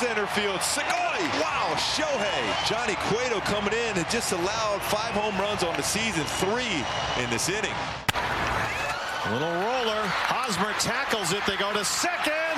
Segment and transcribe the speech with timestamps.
[0.00, 0.60] center field.
[0.60, 1.20] Segoi.
[1.44, 2.42] Wow, Shohei.
[2.66, 6.80] Johnny Cueto coming in and just allowed five home runs on the season, three
[7.20, 7.76] in this inning.
[9.28, 10.00] Little roller.
[10.24, 11.44] Hosmer tackles it.
[11.44, 12.56] They go to second.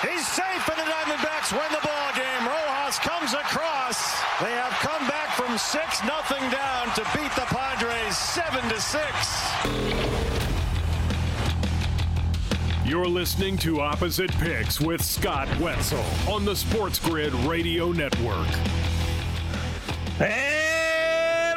[0.00, 2.48] He's safe, and the Diamondbacks win the ball game.
[2.48, 4.00] Rojas comes across.
[4.40, 10.45] They have come back from six nothing down to beat the Padres seven to six.
[12.86, 18.46] You're listening to Opposite Picks with Scott Wetzel on the Sports Grid Radio Network.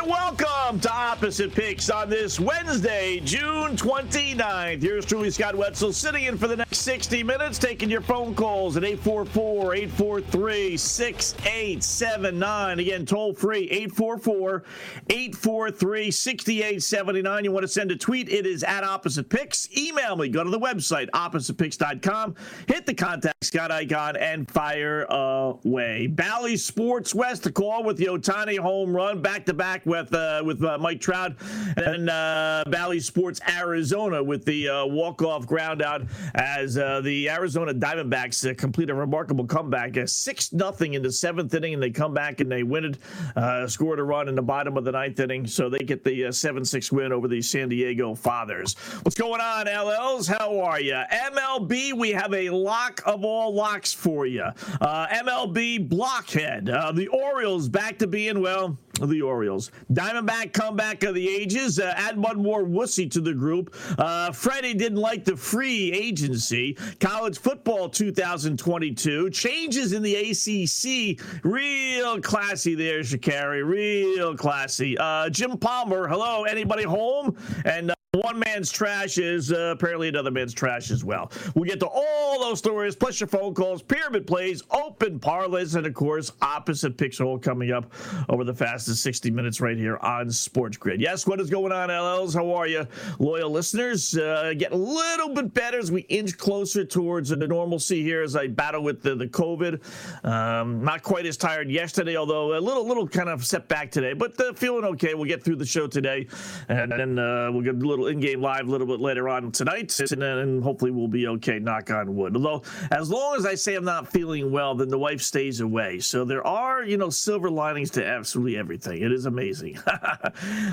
[0.09, 4.81] Welcome to Opposite Picks on this Wednesday, June 29th.
[4.81, 8.75] Here's truly Scott Wetzel sitting in for the next 60 minutes, taking your phone calls
[8.75, 12.79] at 844 843 6879.
[12.79, 14.63] Again, toll free 844
[15.09, 17.43] 843 6879.
[17.43, 18.29] You want to send a tweet?
[18.29, 19.69] It is at Opposite Picks.
[19.77, 20.29] Email me.
[20.29, 22.33] Go to the website, oppositepicks.com.
[22.67, 26.07] Hit the contact Scott icon and fire away.
[26.07, 30.41] Bally Sports West, the call with the Ohtani home run back to back with uh,
[30.45, 31.33] with uh, Mike Trout
[31.77, 36.03] and uh, Bally Sports Arizona with the uh, walk off ground out
[36.35, 41.11] as uh, the Arizona Diamondbacks uh, complete a remarkable comeback, uh, six nothing in the
[41.11, 43.69] seventh inning, and they come back and they win it.
[43.69, 46.63] Scored a run in the bottom of the ninth inning, so they get the seven
[46.63, 48.75] six win over the San Diego Fathers.
[49.03, 50.27] What's going on, LLs?
[50.27, 50.99] How are you?
[51.11, 54.45] MLB, we have a lock of all locks for you.
[54.81, 56.65] MLB blockhead.
[56.65, 59.71] the Orioles back to being well the Orioles.
[59.91, 61.79] Diamondback comeback of the ages.
[61.79, 63.75] Uh, add one more wussy to the group.
[63.97, 66.77] Uh, Freddie didn't like the free agency.
[66.99, 69.29] College football 2022.
[69.29, 71.19] Changes in the ACC.
[71.43, 73.65] Real classy there, Shakari.
[73.65, 74.97] Real classy.
[74.97, 76.43] Uh, Jim Palmer, hello.
[76.43, 77.35] Anybody home?
[77.65, 81.31] And uh, one man's trash is uh, apparently another man's trash as well.
[81.53, 85.85] We'll get to all those stories, plus your phone calls, pyramid plays, open parlays, and
[85.85, 87.93] of course, opposite all coming up
[88.27, 90.99] over the fastest 60 minutes right here on Sports Grid.
[90.99, 92.33] Yes, what is going on, LLs?
[92.33, 92.87] How are you,
[93.19, 94.17] loyal listeners?
[94.17, 98.35] Uh, get a little bit better as we inch closer towards the normalcy here as
[98.35, 100.25] I battle with the, the COVID.
[100.25, 104.39] Um, not quite as tired yesterday, although a little little kind of setback today, but
[104.41, 105.13] uh, feeling okay.
[105.13, 106.27] We'll get through the show today,
[106.69, 109.51] and then uh, we'll get a little little in-game live a little bit later on
[109.51, 111.59] tonight, and hopefully we'll be okay.
[111.59, 112.35] Knock on wood.
[112.35, 115.99] Although, as long as I say I'm not feeling well, then the wife stays away.
[115.99, 119.01] So there are, you know, silver linings to absolutely everything.
[119.01, 119.77] It is amazing.
[119.87, 120.29] uh,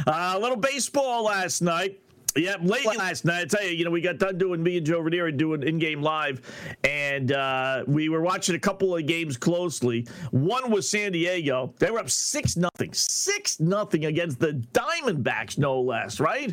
[0.06, 2.00] a little baseball last night.
[2.36, 3.42] Yeah, late last night.
[3.42, 6.02] I tell you, you know, we got done doing me and Joe Ranieri doing in-game
[6.02, 6.42] live,
[6.84, 10.06] and uh, we were watching a couple of games closely.
[10.32, 11.72] One was San Diego.
[11.78, 16.20] They were up six nothing, six nothing against the Diamondbacks, no less.
[16.20, 16.52] Right?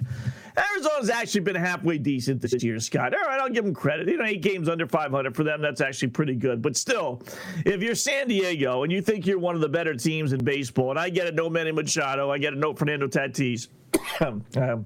[0.58, 3.14] Arizona's actually been halfway decent this year, Scott.
[3.16, 4.08] All right, I'll give them credit.
[4.08, 5.62] You know, eight games under 500 for them.
[5.62, 6.62] That's actually pretty good.
[6.62, 7.22] But still,
[7.66, 10.92] if you're San Diego and you think you're one of the better teams in baseball,
[10.92, 13.68] and I get it, no Manny Machado, I get it, no Fernando Tatis.
[14.20, 14.86] um,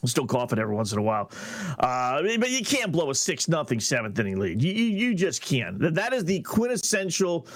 [0.00, 1.30] I'm still coughing every once in a while.
[1.78, 4.62] Uh, but you can't blow a 6 nothing seventh inning lead.
[4.62, 5.94] You, you, you just can't.
[5.94, 7.46] That is the quintessential,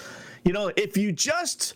[0.43, 1.75] you know, if you just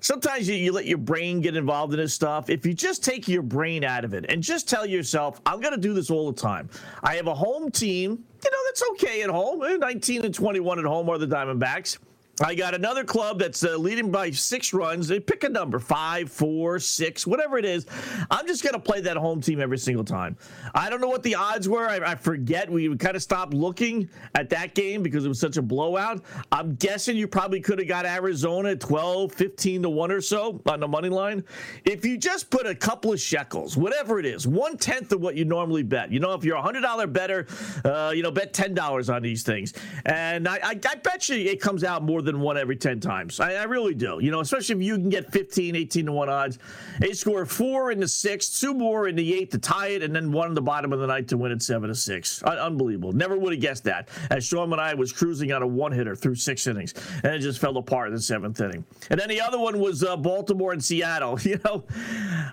[0.00, 2.50] sometimes you, you, let your brain get involved in this stuff.
[2.50, 5.74] If you just take your brain out of it and just tell yourself, I'm going
[5.74, 6.68] to do this all the time.
[7.02, 8.24] I have a home team.
[8.44, 9.62] You know, that's okay at home.
[9.62, 11.98] Eh, 19 and 21 at home are the Diamondbacks.
[12.40, 15.08] I got another club that's uh, leading by six runs.
[15.08, 17.86] They pick a number five, four, six, whatever it is.
[18.30, 20.36] I'm just going to play that home team every single time.
[20.74, 21.88] I don't know what the odds were.
[21.88, 22.70] I, I forget.
[22.70, 26.22] We kind of stopped looking at that game because it was such a blowout.
[26.52, 30.80] I'm guessing you probably could have got Arizona 12, 15 to 1 or so on
[30.80, 31.44] the money line.
[31.84, 35.34] If you just put a couple of shekels, whatever it is, one tenth of what
[35.34, 36.12] you normally bet.
[36.12, 37.46] You know, if you're a $100 better,
[37.84, 39.72] uh, you know, bet $10 on these things.
[40.06, 43.40] And I, I, I bet you it comes out more than one every 10 times.
[43.40, 44.18] I, I, really do.
[44.20, 46.58] You know, especially if you can get 15, 18 to 1 odds.
[47.00, 50.14] They score four in the sixth, two more in the eighth to tie it, and
[50.14, 52.42] then one in the bottom of the ninth to win it 7 to 6.
[52.44, 53.12] Un- unbelievable.
[53.12, 54.08] Never would have guessed that.
[54.30, 57.60] As Sean Manaea was cruising on a one hitter through six innings, and it just
[57.60, 58.84] fell apart in the seventh inning.
[59.10, 61.38] And then the other one was uh, Baltimore and Seattle.
[61.48, 61.82] You know,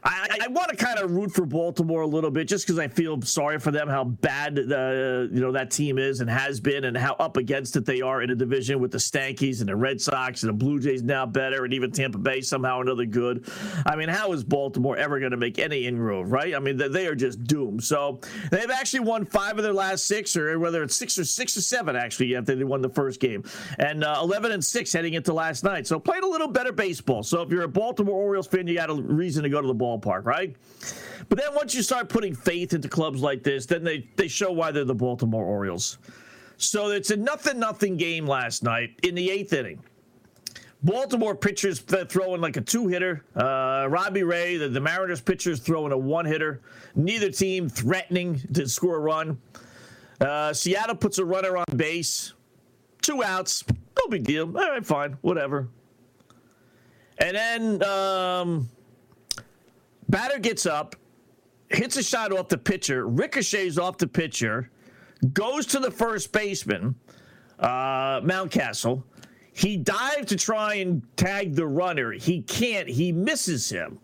[0.06, 2.88] I, I want to kind of root for Baltimore a little bit just because I
[2.88, 6.86] feel sorry for them, how bad uh, you know that team is and has been,
[6.86, 9.76] and how up against it they are in a division with the Stankies and the
[9.76, 13.50] Red Sox and the Blue Jays now better, and even Tampa Bay somehow another good.
[13.86, 16.54] I mean, how is Baltimore ever going to make any inroad, right?
[16.54, 17.84] I mean, they are just doomed.
[17.84, 18.20] So
[18.52, 21.62] they've actually won five of their last six, or whether it's six or six or
[21.62, 23.44] seven actually after they won the first game,
[23.80, 25.88] and uh, 11 and six heading into last night.
[25.88, 27.24] So played a little better baseball.
[27.24, 29.76] So if you're a Baltimore Orioles fan, you got a reason to go to the
[29.76, 30.56] ballpark, right?
[31.28, 34.52] But then once you start putting faith into clubs like this, then they, they show
[34.52, 35.98] why they're the Baltimore Orioles.
[36.58, 39.82] So it's a nothing nothing game last night in the eighth inning.
[40.84, 43.24] Baltimore pitchers throwing like a two hitter.
[43.36, 46.62] Uh, Robbie Ray, the, the Mariners pitchers throwing a one hitter.
[46.96, 49.40] Neither team threatening to score a run.
[50.22, 52.34] Uh, Seattle puts a runner on base.
[53.02, 53.64] Two outs.
[53.98, 54.46] No big deal.
[54.46, 55.18] All right, fine.
[55.22, 55.68] Whatever.
[57.18, 58.70] And then um,
[60.10, 60.96] batter gets up,
[61.70, 64.70] hits a shot off the pitcher, ricochets off the pitcher,
[65.34, 66.96] goes to the first baseman,
[67.60, 69.04] uh, Mountcastle.
[69.54, 72.12] He dives to try and tag the runner.
[72.12, 72.90] He can't.
[72.90, 74.00] He misses him.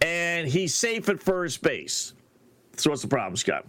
[0.00, 2.14] And he's safe at first base.
[2.76, 3.66] So what's the problem, Scott?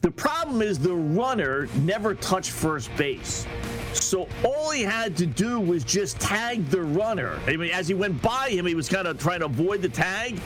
[0.00, 3.46] The problem is the runner never touched first base.
[3.94, 7.40] So all he had to do was just tag the runner.
[7.46, 9.88] I mean, as he went by him, he was kind of trying to avoid the
[9.88, 10.40] tag,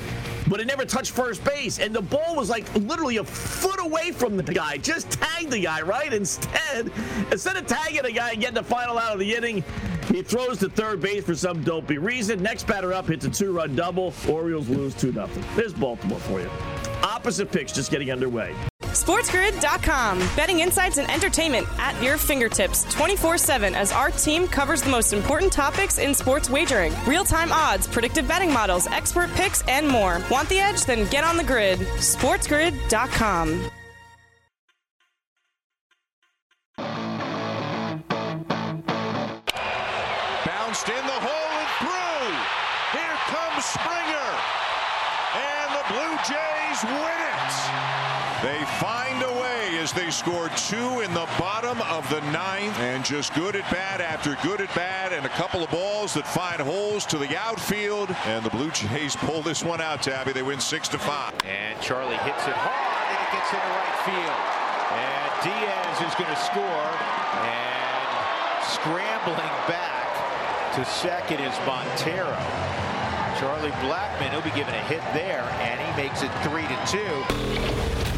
[0.49, 1.79] but it never touched first base.
[1.79, 4.79] And the ball was like literally a foot away from the guy.
[4.79, 6.13] Just tag the guy, right?
[6.13, 6.91] Instead,
[7.31, 9.63] instead of tagging the guy and getting the final out of the inning,
[10.09, 12.43] he throws to third base for some dopey reason.
[12.43, 14.15] Next batter up hits a two-run double.
[14.27, 15.29] Orioles lose 2 0.
[15.57, 16.51] There's Baltimore for you.
[17.03, 18.55] Opposite picks just getting underway.
[19.03, 20.19] SportsGrid.com.
[20.37, 25.13] Betting insights and entertainment at your fingertips 24 7 as our team covers the most
[25.13, 30.23] important topics in sports wagering real time odds, predictive betting models, expert picks, and more.
[30.31, 30.85] Want the edge?
[30.85, 31.81] Then get on the grid.
[31.81, 33.71] SportsGrid.com.
[40.47, 42.31] Bounced in the hole and through.
[42.95, 44.31] Here comes Springer.
[45.35, 48.02] And the Blue Jays win it.
[48.43, 52.77] They find a way as they score two in the bottom of the ninth.
[52.81, 56.27] And just good at bat after good at bat and a couple of balls that
[56.27, 58.11] find holes to the outfield.
[58.27, 60.33] And the Blue Jays pull this one out Tabby.
[60.33, 61.33] They win six to five.
[61.47, 64.43] And Charlie hits it hard and it gets into right field.
[64.91, 66.91] And Diaz is going to score.
[67.47, 68.11] And
[68.75, 72.35] scrambling back to second is Montero.
[73.39, 78.12] Charlie Blackmon, he'll be given a hit there and he makes it three to two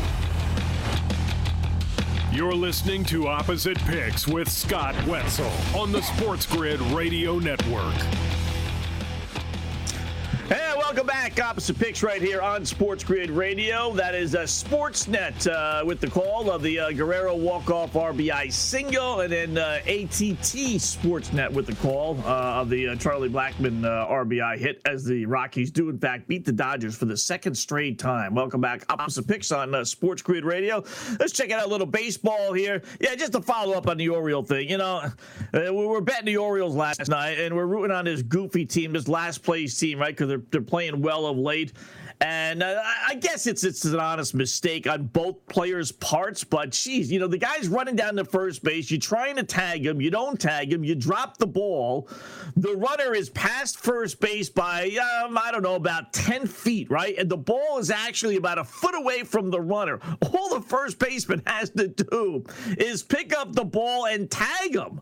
[2.35, 7.95] you're listening to Opposite Picks with Scott Wetzel on the Sports Grid Radio Network.
[10.94, 11.43] Welcome back.
[11.43, 13.93] Opposite Picks right here on Sports Grid Radio.
[13.94, 18.52] That is a uh, Sportsnet uh, with the call of the uh, Guerrero walk-off RBI
[18.52, 23.81] single, and then uh, ATT Sportsnet with the call uh, of the uh, Charlie Blackmon
[23.81, 27.99] RBI hit as the Rockies do, in fact, beat the Dodgers for the second straight
[27.99, 28.32] time.
[28.32, 28.85] Welcome back.
[28.88, 30.85] Opposite Picks on Sports Grid Radio.
[31.19, 32.82] Let's check out a little baseball here.
[33.00, 34.70] Yeah, just to follow up on the Oriole thing.
[34.70, 35.11] You know,
[35.52, 39.08] we were betting the Orioles last night, and we're rooting on this goofy team, this
[39.08, 40.14] last place team, right?
[40.14, 41.73] Because they're, they're playing well of late.
[42.21, 47.11] And uh, I guess it's it's an honest mistake on both players' parts, but geez,
[47.11, 48.91] you know, the guy's running down to first base.
[48.91, 52.08] You're trying to tag him, you don't tag him, you drop the ball.
[52.56, 57.17] The runner is past first base by, um, I don't know, about 10 feet, right?
[57.19, 60.01] And the ball is actually about a foot away from the runner.
[60.32, 62.44] All the first baseman has to do
[62.79, 65.01] is pick up the ball and tag him.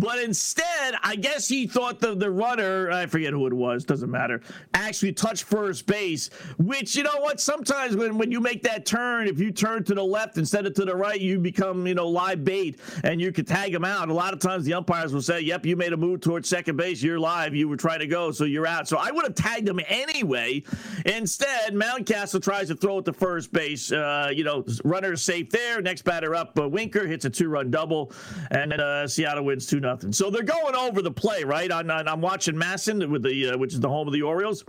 [0.00, 4.10] But instead, I guess he thought the, the runner, I forget who it was, doesn't
[4.10, 4.40] matter,
[4.72, 9.28] actually touched first base, which, you know what, sometimes when, when you make that turn,
[9.28, 12.08] if you turn to the left instead of to the right, you become, you know,
[12.08, 14.08] live bait and you could tag him out.
[14.08, 16.78] A lot of times the umpires will say, yep, you made a move towards second
[16.78, 18.88] base, you're live, you were trying to go, so you're out.
[18.88, 20.62] So I would have tagged him anyway.
[21.04, 23.92] Instead, Mountcastle tries to throw it to first base.
[23.92, 25.82] Uh, you know, runner safe there.
[25.82, 28.12] Next batter up, uh, Winker hits a two run double,
[28.50, 30.12] and uh, Seattle wins 2 nothing.
[30.12, 31.70] So they're going over the play, right?
[31.70, 34.64] On I'm watching MASN with the uh, which is the home of the Orioles,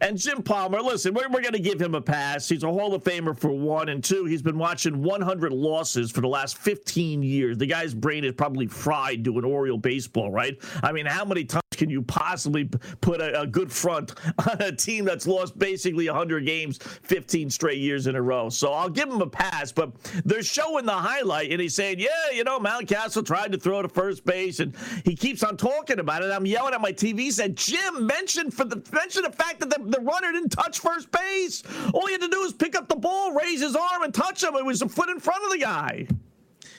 [0.00, 0.80] and Jim Palmer.
[0.80, 2.48] Listen, we're, we're going to give him a pass.
[2.48, 4.24] He's a Hall of Famer for one and two.
[4.24, 7.56] He's been watching 100 losses for the last 15 years.
[7.56, 10.58] The guy's brain is probably fried doing Oriole baseball, right?
[10.82, 12.68] I mean, how many times can you possibly
[13.00, 14.14] put a, a good front
[14.50, 18.48] on a team that's lost basically 100 games 15 straight years in a row?
[18.48, 19.92] So I'll give him a pass, but
[20.24, 23.88] they're showing the highlight, and he's saying, "Yeah, you know, Mountcastle tried to throw to
[23.88, 27.56] first base, and he keeps on talking about it." I'm yelling at my TV, said,
[27.56, 31.62] "Jim, mentioned for the mention the fact that the, the runner didn't touch first base.
[31.92, 34.42] All he had to do was pick up the ball, raise his arm, and touch
[34.42, 34.56] him.
[34.56, 36.08] It was a foot in front of the guy."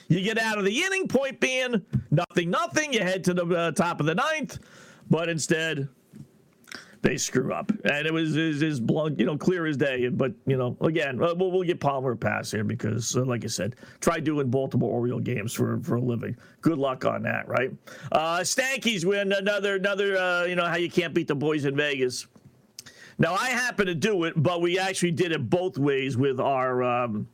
[0.08, 2.92] You get out of the inning, point being nothing, nothing.
[2.92, 4.58] You head to the uh, top of the ninth,
[5.10, 5.88] but instead
[7.02, 10.08] they screw up, and it was is blunt, you know, clear as day.
[10.08, 13.44] But you know, again, uh, we'll, we'll get Palmer a pass here because, uh, like
[13.44, 16.36] I said, try doing Baltimore Oriole games for for a living.
[16.60, 17.70] Good luck on that, right?
[18.12, 20.16] Uh, Stankies win another another.
[20.16, 22.26] Uh, you know how you can't beat the boys in Vegas.
[23.18, 26.82] Now I happen to do it, but we actually did it both ways with our
[26.82, 27.28] um,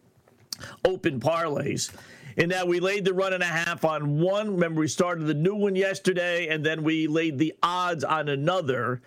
[0.84, 1.90] open parlays
[2.36, 4.52] in that we laid the run and a half on one.
[4.52, 9.02] Remember, we started the new one yesterday, and then we laid the odds on another.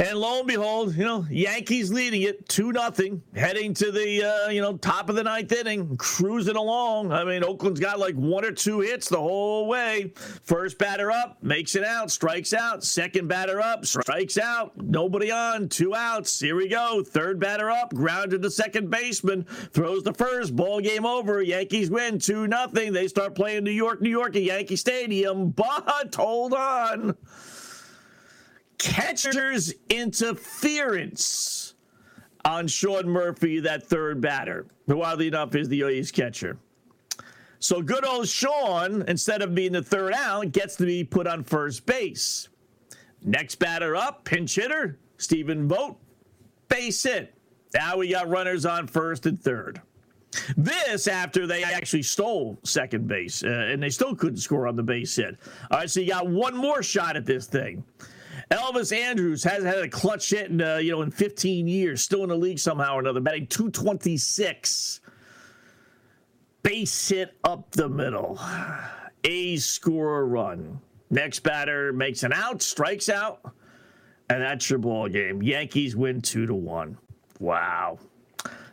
[0.00, 4.48] And lo and behold, you know, Yankees leading it 2 nothing, heading to the, uh,
[4.48, 7.12] you know, top of the ninth inning, cruising along.
[7.12, 10.14] I mean, Oakland's got like one or two hits the whole way.
[10.42, 12.82] First batter up, makes it out, strikes out.
[12.82, 14.72] Second batter up, strikes out.
[14.78, 16.40] Nobody on, two outs.
[16.40, 17.04] Here we go.
[17.06, 21.42] Third batter up, grounded to second baseman, throws the first, ball game over.
[21.42, 22.94] Yankees win 2 nothing.
[22.94, 25.50] They start playing New York, New York at Yankee Stadium.
[25.50, 27.18] But hold on
[28.80, 31.74] catcher's interference
[32.44, 36.58] on Sean Murphy, that third batter, who oddly enough is the A's catcher.
[37.58, 41.44] So good old Sean, instead of being the third out, gets to be put on
[41.44, 42.48] first base.
[43.22, 45.98] Next batter up, pinch hitter, Stephen Vogt,
[46.68, 47.34] base hit.
[47.74, 49.82] Now we got runners on first and third.
[50.56, 54.82] This after they actually stole second base, uh, and they still couldn't score on the
[54.82, 55.36] base hit.
[55.70, 57.84] All right, so you got one more shot at this thing.
[58.50, 62.24] Elvis Andrus hasn't had a clutch hit in uh, you know in 15 years, still
[62.24, 65.00] in the league somehow or another, batting 226.
[66.62, 68.38] Base hit up the middle.
[69.24, 70.80] A's score a run.
[71.10, 73.40] Next batter makes an out, strikes out,
[74.28, 75.42] and that's your ball game.
[75.42, 76.98] Yankees win two to one.
[77.38, 77.98] Wow.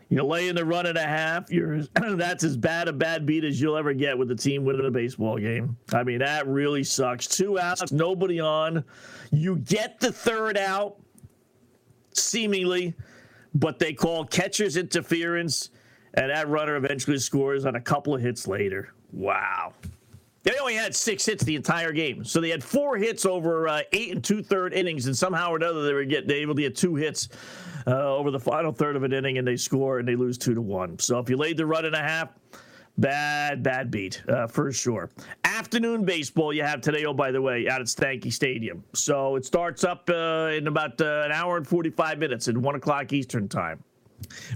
[0.09, 1.51] You lay in the run and a half.
[1.51, 4.85] You're that's as bad a bad beat as you'll ever get with the team winning
[4.85, 5.75] a baseball game.
[5.91, 7.27] I mean, that really sucks.
[7.27, 8.85] Two outs, nobody on.
[9.31, 10.97] You get the third out,
[12.13, 12.93] seemingly,
[13.53, 15.71] but they call catcher's interference,
[16.13, 18.93] and that runner eventually scores on a couple of hits later.
[19.11, 19.73] Wow.
[20.47, 23.81] They only had six hits the entire game, so they had four hits over uh,
[23.91, 26.61] eight and two third innings, and somehow or another they were get, they able to
[26.61, 27.27] get two hits
[27.85, 30.53] uh, over the final third of an inning, and they score and they lose two
[30.53, 30.97] to one.
[30.99, 32.29] So if you laid the run and a half,
[32.97, 35.09] bad bad beat uh, for sure.
[35.43, 37.03] Afternoon baseball you have today.
[37.03, 38.85] Oh, by the way, out at Stanky Stadium.
[38.93, 42.57] So it starts up uh, in about uh, an hour and forty five minutes at
[42.57, 43.83] one o'clock Eastern time.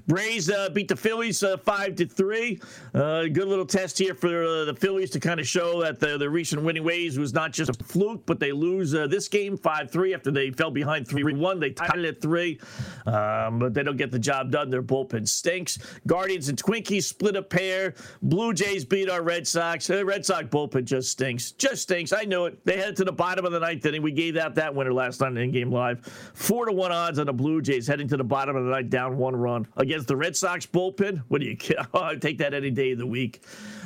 [0.07, 2.59] Braves uh, beat the Phillies uh, five to three.
[2.93, 6.17] Uh, good little test here for uh, the Phillies to kind of show that the,
[6.17, 9.57] the recent winning ways was not just a fluke, but they lose uh, this game
[9.57, 11.59] five three after they fell behind three one.
[11.59, 12.59] They tied it at three,
[13.05, 14.69] um, but they don't get the job done.
[14.69, 15.77] Their bullpen stinks.
[16.07, 17.93] Guardians and Twinkies split a pair.
[18.21, 19.89] Blue Jays beat our Red Sox.
[19.89, 21.51] Uh, Red Sox bullpen just stinks.
[21.51, 22.13] Just stinks.
[22.13, 22.65] I knew it.
[22.65, 24.01] They headed to the bottom of the ninth inning.
[24.01, 26.05] We gave out that winner last night in game live.
[26.33, 28.89] Four to one odds on the Blue Jays heading to the bottom of the ninth,
[28.89, 31.23] down one run run against the Red Sox bullpen.
[31.27, 31.57] What do you?
[31.93, 33.41] Oh, I take that any day of the week.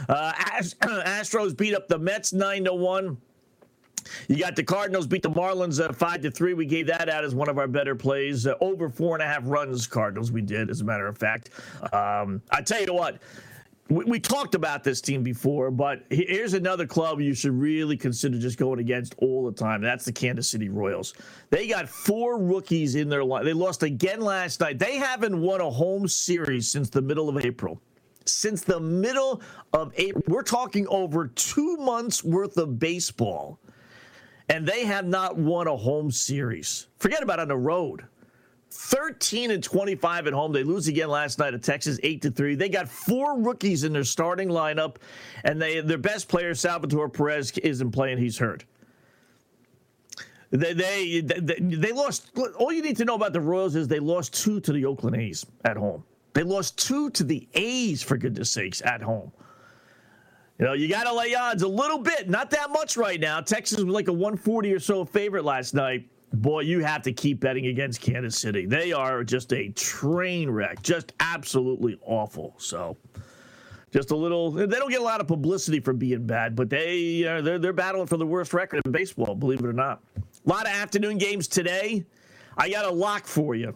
[0.07, 0.31] Uh,
[0.61, 3.17] Astros beat up the Mets nine to one.
[4.27, 6.53] You got the Cardinals beat the Marlins uh, five to three.
[6.53, 8.45] We gave that out as one of our better plays.
[8.45, 10.31] Uh, over four and a half runs, Cardinals.
[10.31, 11.49] We did, as a matter of fact.
[11.91, 13.19] Um, I tell you what,
[13.87, 18.39] we, we, talked about this team before, but here's another club you should really consider
[18.39, 19.81] just going against all the time.
[19.81, 21.13] That's the Kansas City Royals.
[21.51, 23.45] They got four rookies in their line.
[23.45, 24.79] They lost again last night.
[24.79, 27.79] They haven't won a home series since the middle of April.
[28.25, 29.41] Since the middle
[29.73, 33.59] of April, we're talking over two months worth of baseball,
[34.49, 36.87] and they have not won a home series.
[36.97, 38.05] Forget about on the road.
[38.75, 40.51] 13 and 25 at home.
[40.51, 42.55] They lose again last night at Texas, 8 to 3.
[42.55, 44.97] They got four rookies in their starting lineup,
[45.43, 48.17] and they their best player, Salvador Perez, isn't playing.
[48.17, 48.65] He's hurt.
[50.51, 52.31] They, they, they, they lost.
[52.57, 55.15] All you need to know about the Royals is they lost two to the Oakland
[55.15, 56.03] A's at home.
[56.33, 59.31] They lost two to the A's, for goodness sakes, at home.
[60.59, 63.41] You know, you got to lay odds a little bit, not that much right now.
[63.41, 66.07] Texas was like a 140 or so favorite last night.
[66.33, 68.65] Boy, you have to keep betting against Kansas City.
[68.65, 72.55] They are just a train wreck, just absolutely awful.
[72.57, 72.97] So,
[73.93, 74.51] just a little.
[74.51, 77.73] They don't get a lot of publicity for being bad, but they uh, they're they're
[77.73, 79.35] battling for the worst record in baseball.
[79.35, 80.01] Believe it or not.
[80.17, 82.05] A lot of afternoon games today.
[82.57, 83.75] I got a lock for you.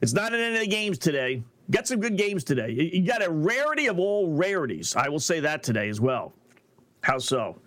[0.00, 1.42] It's not in any of the games today.
[1.70, 2.70] Got some good games today.
[2.70, 4.96] You got a rarity of all rarities.
[4.96, 6.32] I will say that today as well.
[7.02, 7.60] How so?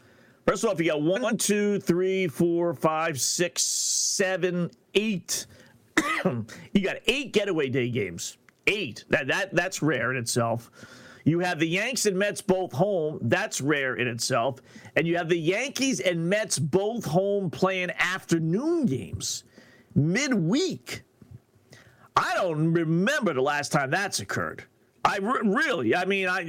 [0.45, 5.45] First of off, you got one, two, three, four, five, six, seven, eight.
[6.25, 8.37] you got eight getaway day games.
[8.67, 9.05] Eight.
[9.09, 10.69] That that that's rare in itself.
[11.25, 13.19] You have the Yanks and Mets both home.
[13.21, 14.59] That's rare in itself.
[14.97, 19.45] And you have the Yankees and Mets both home playing afternoon games
[19.95, 21.03] midweek.
[22.15, 24.63] I don't remember the last time that's occurred.
[25.03, 26.45] I re- really, I mean, I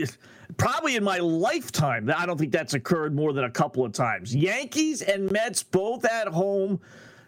[0.56, 4.34] probably in my lifetime, I don't think that's occurred more than a couple of times.
[4.34, 6.80] Yankees and Mets both at home,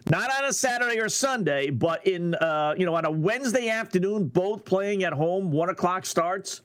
[0.09, 4.27] not on a Saturday or Sunday, but in uh, you know on a Wednesday afternoon,
[4.27, 5.51] both playing at home.
[5.51, 6.61] One o'clock starts.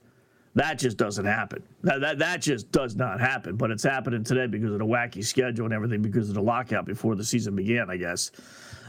[0.55, 1.63] That just doesn't happen.
[1.81, 3.55] That, that, that just does not happen.
[3.55, 6.85] But it's happening today because of the wacky schedule and everything because of the lockout
[6.85, 8.29] before the season began, I guess.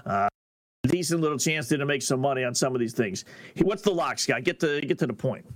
[0.04, 0.28] Uh,
[0.88, 3.24] decent little chance to make some money on some of these things.
[3.62, 4.44] What's the lock, Scott?
[4.44, 5.46] Get to get to the point.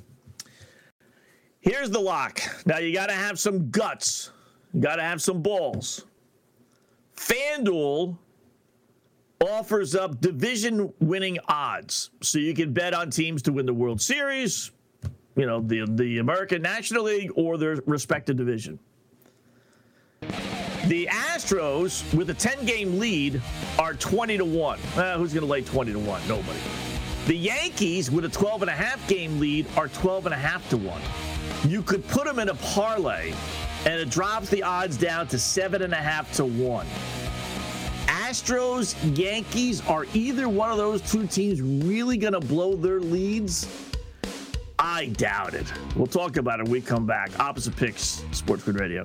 [1.68, 2.40] Here's the lock.
[2.64, 4.30] Now you got to have some guts.
[4.72, 6.06] You got to have some balls.
[7.14, 8.16] FanDuel
[9.42, 12.08] offers up division winning odds.
[12.22, 14.70] So you can bet on teams to win the World Series,
[15.36, 18.78] you know, the the American National League or their respective division.
[20.86, 23.42] The Astros, with a 10 game lead,
[23.78, 24.78] are 20 to 1.
[24.96, 26.28] Uh, who's going to lay 20 to 1?
[26.28, 26.58] Nobody.
[27.26, 30.66] The Yankees, with a 12 and a half game lead, are 12 and a half
[30.70, 31.27] to 1.
[31.66, 33.32] You could put them in a parlay,
[33.84, 36.86] and it drops the odds down to seven and a half to 1.
[38.06, 43.66] Astros, Yankees, are either one of those two teams really going to blow their leads?
[44.78, 45.66] I doubt it.
[45.96, 47.38] We'll talk about it when we come back.
[47.40, 49.04] Opposite picks, Sports Grid Radio.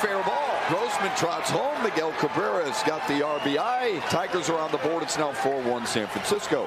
[0.00, 0.54] fair ball.
[0.68, 1.82] Grossman trots home.
[1.82, 4.00] Miguel Cabrera's got the RBI.
[4.10, 5.02] Tigers are on the board.
[5.02, 6.66] It's now 4-1 San Francisco.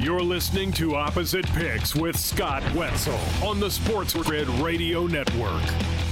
[0.00, 6.07] You're listening to Opposite Picks with Scott Wetzel on the Sports Grid Radio Network.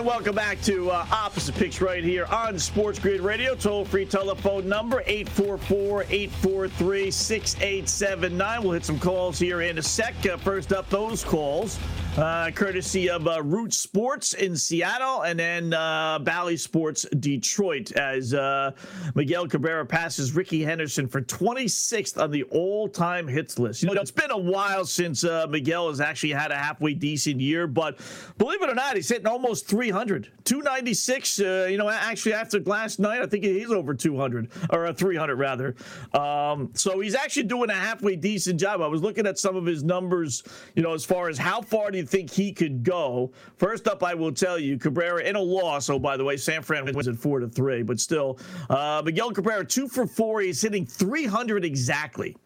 [0.00, 3.54] And welcome back to uh, Opposite Picks right here on Sports Grid Radio.
[3.54, 8.62] Toll free telephone number 844 843 6879.
[8.62, 10.14] We'll hit some calls here in a sec.
[10.24, 11.78] Uh, first up, those calls.
[12.18, 18.34] Uh, courtesy of uh, Root Sports in Seattle and then uh, Bally Sports Detroit as
[18.34, 18.72] uh,
[19.14, 23.84] Miguel Cabrera passes Ricky Henderson for 26th on the all time hits list.
[23.84, 27.40] You know, it's been a while since uh, Miguel has actually had a halfway decent
[27.40, 28.00] year, but
[28.38, 30.32] believe it or not, he's hitting almost 300.
[30.44, 31.38] 296.
[31.38, 35.36] Uh, you know, actually, after last night, I think he's over 200 or uh, 300
[35.36, 35.76] rather.
[36.12, 38.80] Um, so he's actually doing a halfway decent job.
[38.80, 40.42] I was looking at some of his numbers,
[40.74, 43.30] you know, as far as how far do you think he could go?
[43.56, 45.90] First up, I will tell you, Cabrera in a loss.
[45.90, 49.32] Oh, by the way, San Fran wins at four to three, but still, uh, Miguel
[49.32, 50.40] Cabrera two for four.
[50.40, 52.36] He's hitting 300 exactly.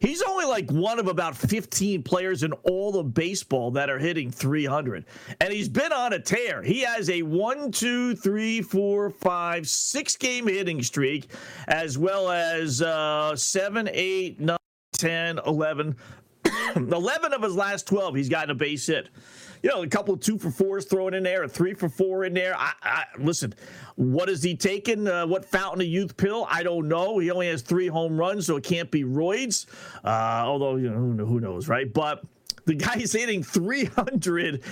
[0.00, 4.30] He's only like one of about 15 players in all of baseball that are hitting
[4.30, 5.04] 300.
[5.40, 6.62] And he's been on a tear.
[6.62, 11.30] He has a one, two, three, four, five, six game hitting streak,
[11.66, 14.58] as well as uh, seven, eight, nine,
[14.98, 15.96] 10, 11.
[16.76, 19.08] 11 of his last 12, he's gotten a base hit
[19.62, 22.34] you know, a couple two for fours thrown in there, a three for four in
[22.34, 22.54] there.
[22.56, 23.54] I, I listen.
[23.96, 25.08] What is he taking?
[25.08, 26.46] Uh, what fountain of youth pill?
[26.50, 27.18] I don't know.
[27.18, 29.66] He only has three home runs, so it can't be Roids.
[30.04, 31.92] Uh, although you know, who knows, right?
[31.92, 32.22] But
[32.64, 34.62] the guy's hitting 300,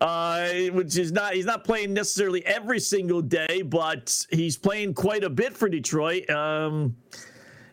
[0.00, 5.22] uh, which is not, he's not playing necessarily every single day, but he's playing quite
[5.22, 6.28] a bit for Detroit.
[6.28, 6.96] Um,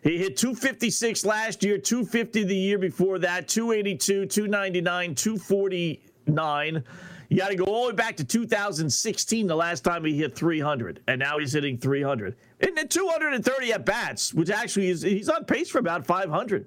[0.02, 6.84] He hit 256 last year, 250 the year before that, 282, 299, 249.
[7.28, 10.34] You got to go all the way back to 2016, the last time he hit
[10.34, 12.36] 300, and now he's hitting 300.
[12.60, 16.66] And then 230 at bats, which actually is he's on pace for about 500.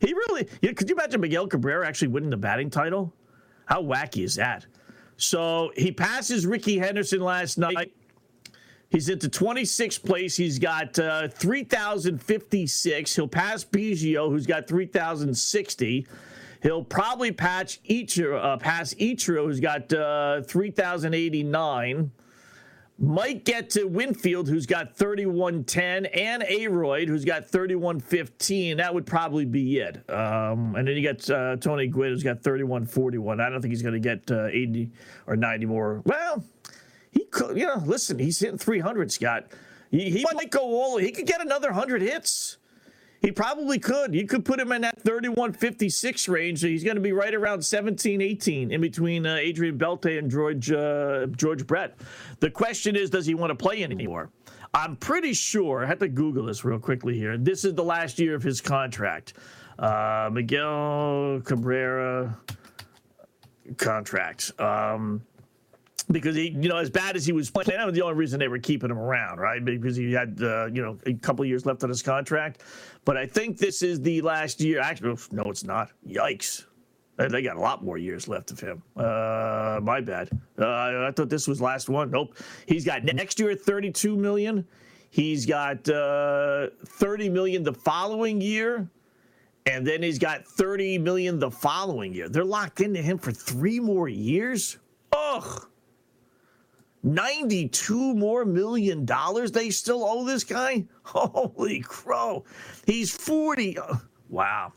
[0.00, 3.14] He really, could you imagine Miguel Cabrera actually winning the batting title?
[3.66, 4.66] How wacky is that?
[5.18, 7.92] So he passes Ricky Henderson last night.
[8.92, 10.36] He's into 26th place.
[10.36, 13.16] He's got uh, 3,056.
[13.16, 16.06] He'll pass Biggio, who's got 3,060.
[16.62, 22.12] He'll probably patch each uh, pass Ichiro, who's got uh, 3,089.
[22.98, 28.76] Might get to Winfield, who's got 3110, and A-Rod, who's got 3115.
[28.76, 30.08] That would probably be it.
[30.10, 33.40] Um, and then you got uh, Tony Gwynn, who's got 3141.
[33.40, 34.90] I don't think he's going to get uh, 80
[35.26, 36.02] or 90 more.
[36.04, 36.44] Well,
[37.12, 39.46] he could, you know, listen, he's hitting 300, Scott.
[39.90, 42.56] He, he might go all, he could get another 100 hits.
[43.20, 44.14] He probably could.
[44.14, 46.60] You could put him in that 31 56 range.
[46.60, 50.28] So he's going to be right around 17 18 in between uh, Adrian Beltre and
[50.28, 51.96] George, uh, George Brett.
[52.40, 54.30] The question is, does he want to play anymore?
[54.74, 57.38] I'm pretty sure, I had to Google this real quickly here.
[57.38, 59.34] This is the last year of his contract.
[59.78, 62.36] Uh, Miguel Cabrera
[63.76, 64.50] contract.
[64.58, 65.22] Um,
[66.12, 68.38] because he, you know, as bad as he was playing, that was the only reason
[68.38, 69.64] they were keeping him around, right?
[69.64, 72.62] Because he had, uh, you know, a couple years left on his contract.
[73.04, 74.80] But I think this is the last year.
[74.80, 75.90] Actually, no, it's not.
[76.06, 76.66] Yikes.
[77.16, 78.82] They got a lot more years left of him.
[78.96, 80.30] Uh, my bad.
[80.58, 82.10] Uh, I thought this was last one.
[82.10, 82.36] Nope.
[82.66, 84.66] He's got next year 32 million.
[85.10, 88.88] He's got uh, 30 million the following year,
[89.66, 92.30] and then he's got 30 million the following year.
[92.30, 94.78] They're locked into him for three more years.
[95.12, 95.68] Ugh.
[97.02, 100.84] 92 more million dollars they still owe this guy?
[101.04, 102.44] Holy crow.
[102.86, 103.78] He's 40.
[104.28, 104.72] Wow.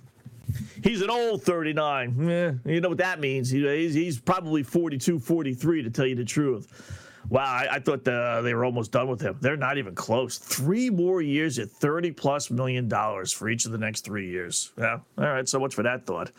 [0.84, 2.30] He's an old 39.
[2.30, 3.50] Eh, you know what that means.
[3.50, 7.02] He's, he's probably 42, 43 to tell you the truth.
[7.30, 9.38] Wow, I, I thought the, they were almost done with him.
[9.42, 10.38] They're not even close.
[10.38, 14.72] Three more years at 30 plus million dollars for each of the next three years.
[14.78, 15.00] Yeah.
[15.18, 15.50] All right.
[15.50, 16.32] So much for that thought.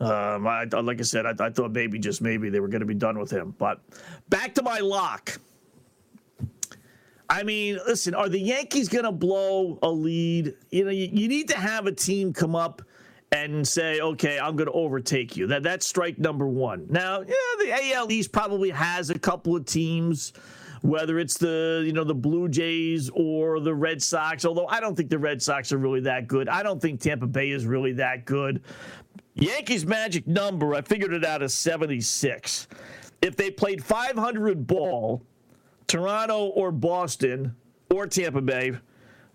[0.00, 2.86] Um, I, like I said, I, I thought maybe just maybe they were going to
[2.86, 3.54] be done with him.
[3.58, 3.80] But
[4.28, 5.40] back to my lock.
[7.30, 10.54] I mean, listen, are the Yankees going to blow a lead?
[10.70, 12.80] You know, you, you, need to have a team come up
[13.32, 15.46] and say, okay, I'm going to overtake you.
[15.48, 16.86] That That's strike number one.
[16.88, 20.32] Now, yeah, the AL East probably has a couple of teams,
[20.80, 24.96] whether it's the, you know, the Blue Jays or the Red Sox, although I don't
[24.96, 26.48] think the Red Sox are really that good.
[26.48, 28.62] I don't think Tampa Bay is really that good.
[29.38, 32.66] Yankees magic number, I figured it out as 76.
[33.22, 35.22] If they played 500 ball,
[35.86, 37.54] Toronto or Boston
[37.90, 38.72] or Tampa Bay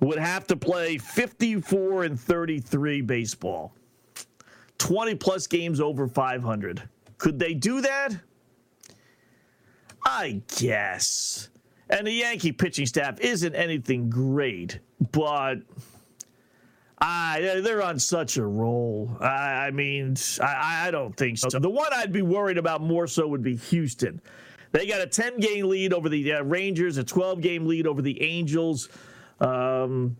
[0.02, 3.74] would have to play 54 and 33 baseball.
[4.78, 6.84] 20 plus games over 500.
[7.18, 8.10] Could they do that?
[10.06, 11.50] I guess.
[11.89, 14.80] And the Yankee pitching staff isn't anything great,
[15.13, 15.56] but
[17.06, 19.18] Ah, they're on such a roll.
[19.20, 21.50] I, I mean, I, I, don't think so.
[21.50, 24.22] The one I'd be worried about more so would be Houston.
[24.72, 28.02] They got a 10 game lead over the uh, Rangers, a 12 game lead over
[28.02, 28.88] the Angels.
[29.42, 30.16] Um,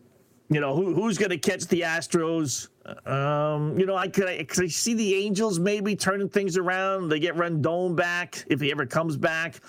[0.50, 2.68] you know, who, who's going to catch the Astros?
[3.08, 7.08] Um, you know, I could, I could I see the Angels maybe turning things around.
[7.08, 9.62] They get Rendon back if he ever comes back.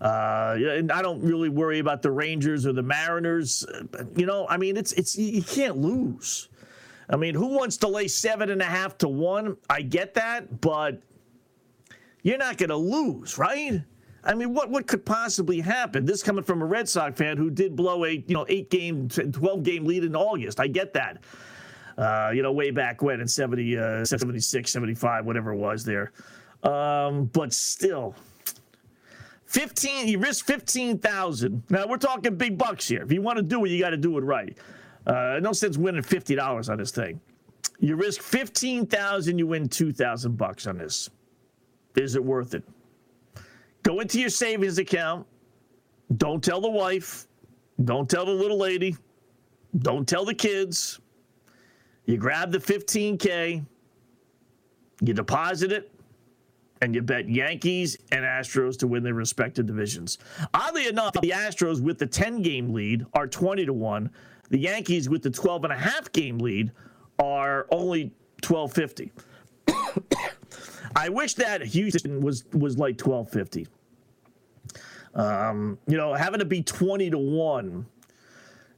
[0.00, 3.66] Uh, and I don't really worry about the Rangers or the Mariners.
[4.16, 6.48] You know, I mean, it's it's you can't lose.
[7.10, 9.56] I mean, who wants to lay seven and a half to one?
[9.68, 11.02] I get that, but
[12.22, 13.82] you're not going to lose, right?
[14.22, 16.06] I mean, what what could possibly happen?
[16.06, 19.08] This coming from a Red Sox fan who did blow a you know eight game,
[19.08, 20.60] twelve game lead in August.
[20.60, 21.18] I get that.
[21.98, 26.12] Uh, you know, way back when in 70, uh, 76, 75, whatever it was there.
[26.62, 28.14] Um, but still,
[29.50, 31.64] 15, you risk 15,000.
[31.70, 33.02] Now we're talking big bucks here.
[33.02, 34.56] If you want to do it, you got to do it right.
[35.08, 37.20] Uh, no sense winning $50 on this thing.
[37.80, 41.10] You risk 15,000, you win 2,000 bucks on this.
[41.96, 42.62] Is it worth it?
[43.82, 45.26] Go into your savings account.
[46.16, 47.26] Don't tell the wife.
[47.82, 48.96] Don't tell the little lady.
[49.80, 51.00] Don't tell the kids.
[52.06, 53.64] You grab the 15K.
[55.02, 55.90] You deposit it
[56.80, 60.18] and you bet Yankees and Astros to win their respective divisions.
[60.54, 64.10] Oddly enough, the Astros with the 10 game lead are 20 to 1.
[64.48, 66.72] The Yankees with the 12 and a half game lead
[67.18, 68.12] are only
[68.46, 69.12] 1250.
[70.96, 73.68] I wish that Houston was was like 1250.
[75.14, 77.86] Um, you know, having to be 20 to 1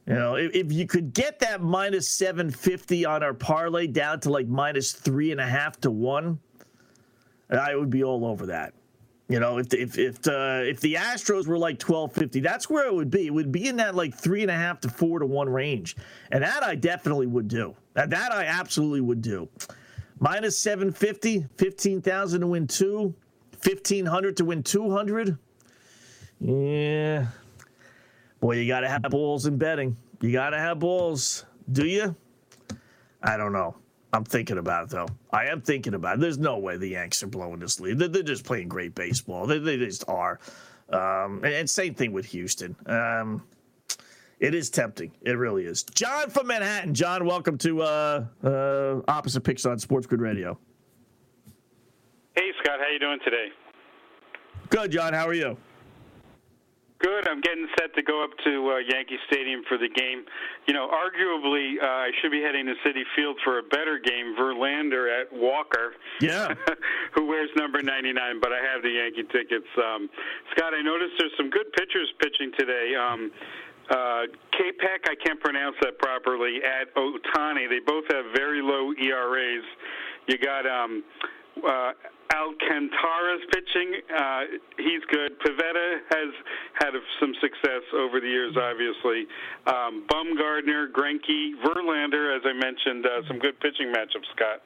[0.07, 4.31] You know, if, if you could get that minus 750 on our parlay down to
[4.31, 6.39] like minus three and a half to one,
[7.59, 8.73] I would be all over that.
[9.29, 12.85] You know, if if if the, if the Astros were like twelve fifty, that's where
[12.85, 13.25] it would be.
[13.25, 15.95] It would be in that like three and a half to four to one range,
[16.31, 17.75] and that I definitely would do.
[17.93, 19.47] That that I absolutely would do.
[20.19, 23.13] Minus 750, 15,000 to win two,
[23.63, 25.37] 1,500 to win 200.
[26.39, 27.27] Yeah.
[28.39, 29.97] Boy, you got to have balls in betting.
[30.21, 31.45] You got to have balls.
[31.71, 32.15] Do you?
[33.21, 33.75] I don't know.
[34.13, 35.07] I'm thinking about it though.
[35.31, 36.21] I am thinking about it.
[36.21, 37.97] There's no way the Yanks are blowing this lead.
[37.97, 39.47] They're, they're just playing great baseball.
[39.47, 40.39] They, they just are.
[40.89, 42.75] Um, and, and, same thing with Houston.
[42.85, 43.41] Um,
[44.39, 45.11] it is tempting.
[45.23, 45.81] It really is.
[45.81, 46.93] John from Manhattan.
[46.93, 50.59] John, welcome to uh, uh, Opposite Picks on Sports Grid Radio.
[52.35, 53.47] Hey Scott, how you doing today?
[54.69, 55.13] Good, John.
[55.13, 55.57] How are you?
[57.03, 57.27] Good.
[57.27, 60.23] I'm getting set to go up to uh, Yankee Stadium for the game.
[60.67, 64.33] You know, arguably, uh, I should be heading to Citi Field for a better game.
[64.39, 65.95] Verlander at Walker.
[66.21, 66.53] Yeah.
[67.13, 68.39] who wears number 99?
[68.39, 69.67] But I have the Yankee tickets.
[69.75, 70.09] Um,
[70.55, 72.95] Scott, I noticed there's some good pitchers pitching today.
[72.95, 73.31] Um,
[73.89, 74.23] uh,
[74.55, 76.61] K-Peck, I can't pronounce that properly.
[76.63, 79.65] At Ohtani, they both have very low ERAs.
[80.27, 81.03] You got um,
[81.67, 81.91] uh,
[82.33, 84.01] Alcantara's pitching.
[84.09, 84.41] Uh,
[84.77, 85.37] he's good.
[85.39, 86.33] Pivetta has
[86.81, 89.27] had some success over the years, obviously.
[89.67, 94.61] Um, Bumgarner, Greinke, Verlander, as I mentioned, uh, some good pitching matchups, Scott.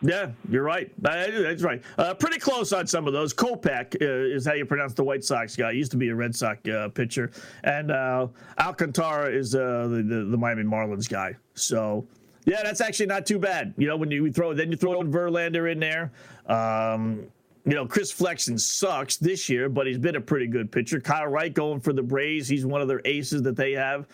[0.00, 0.92] Yeah, you're right.
[1.02, 1.82] That's right.
[1.96, 3.34] Uh, pretty close on some of those.
[3.34, 5.72] Kopech uh, is how you pronounce the White Sox guy.
[5.72, 7.32] He used to be a Red Sox uh, pitcher,
[7.64, 8.28] and uh,
[8.60, 11.34] Alcantara is uh, the, the, the Miami Marlins guy.
[11.54, 12.06] So
[12.44, 13.74] yeah, that's actually not too bad.
[13.76, 16.12] You know, when you throw then you throw Verlander in there.
[16.46, 17.26] Um,
[17.64, 21.00] you know, Chris Flexen sucks this year, but he's been a pretty good pitcher.
[21.00, 22.48] Kyle Wright going for the Braves.
[22.48, 24.06] He's one of their aces that they have.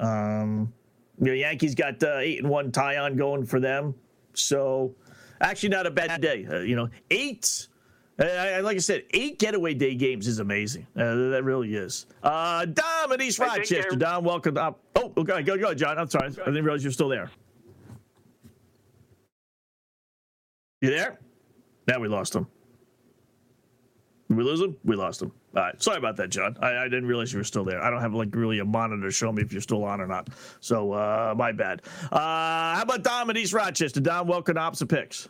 [0.00, 0.72] Um,
[1.20, 3.94] you know, Yankees got uh, eight and one Taillon going for them.
[4.32, 4.94] So
[5.40, 6.46] actually not a bad day.
[6.50, 7.68] Uh, you know, eight.
[8.18, 10.86] Uh, like I said, eight getaway day games is amazing.
[10.96, 12.06] Uh, that really is.
[12.22, 13.96] Uh, Dom in East Rochester.
[13.96, 14.80] Dom, welcome up.
[14.94, 15.98] Oh, okay, go, go, John.
[15.98, 16.28] I'm sorry.
[16.28, 17.30] I didn't realize you're still there.
[20.84, 21.18] You there?
[21.88, 22.46] Now we lost him.
[24.28, 24.76] Did we lose him?
[24.84, 25.32] We lost him.
[25.56, 25.82] All right.
[25.82, 26.58] Sorry about that, John.
[26.60, 27.82] I, I, didn't realize you were still there.
[27.82, 30.06] I don't have like really a monitor to show me if you're still on or
[30.06, 30.28] not.
[30.60, 31.80] So uh, my bad.
[32.12, 32.18] Uh,
[32.74, 33.98] how about Dom in East Rochester?
[33.98, 35.26] Dom, welcome to Opposite Picks.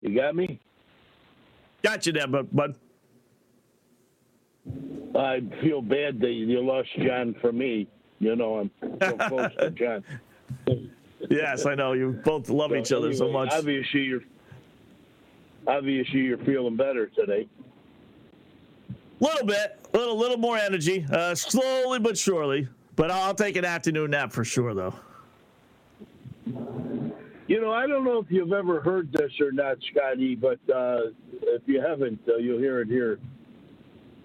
[0.00, 0.58] You got me?
[1.82, 2.48] Got you there, bud.
[2.50, 2.76] bud.
[5.14, 7.88] I feel bad that you lost John for me.
[8.20, 8.70] You know, I'm
[9.02, 9.70] so close to
[10.66, 10.88] John.
[11.30, 11.92] Yes, I know.
[11.92, 13.50] You both love so each other anyway, so much.
[13.52, 14.22] Obviously, you're
[15.66, 17.48] obviously you're feeling better today.
[19.20, 22.68] A little bit, little little more energy, uh, slowly but surely.
[22.96, 24.94] But I'll take an afternoon nap for sure, though.
[27.46, 31.10] You know, I don't know if you've ever heard this or not, Scotty, but uh,
[31.32, 33.18] if you haven't, uh, you'll hear it here.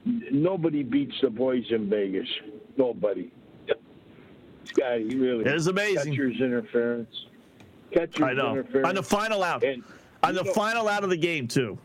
[0.05, 2.27] Nobody beats the boys in Vegas.
[2.75, 3.31] Nobody.
[4.75, 5.45] Scotty, really.
[5.45, 6.13] It is amazing.
[6.13, 7.25] Catcher's interference.
[7.91, 8.51] Catcher's I know.
[8.51, 8.89] interference.
[8.89, 9.63] On the final out.
[9.63, 9.83] And,
[10.23, 11.77] On the know, final out of the game, too.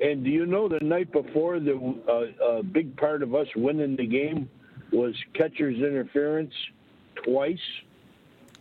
[0.00, 1.74] And do you know the night before, the
[2.08, 4.48] uh, a big part of us winning the game
[4.92, 6.54] was catcher's interference
[7.24, 7.58] twice?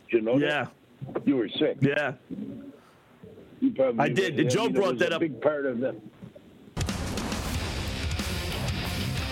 [0.09, 0.67] you know yeah.
[1.13, 1.27] that?
[1.27, 1.77] You were sick.
[1.81, 2.13] Yeah.
[3.59, 4.49] You probably I did.
[4.49, 5.19] Joe brought that up.
[5.19, 5.95] Big part of that.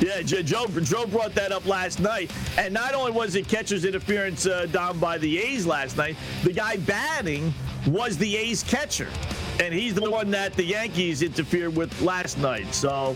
[0.02, 2.32] Yeah, Joe, Joe brought that up last night.
[2.58, 6.52] And not only was it catcher's interference uh, down by the A's last night, the
[6.52, 7.54] guy batting
[7.88, 9.08] was the A's catcher.
[9.62, 12.74] And he's the one that the Yankees interfered with last night.
[12.74, 13.16] So,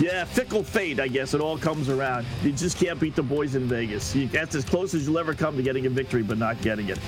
[0.00, 1.34] yeah, fickle fate, I guess.
[1.34, 2.26] It all comes around.
[2.42, 4.16] You just can't beat the boys in Vegas.
[4.32, 6.98] That's as close as you'll ever come to getting a victory, but not getting it.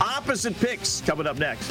[0.00, 1.70] Opposite picks coming up next.